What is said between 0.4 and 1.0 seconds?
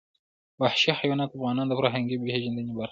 وحشي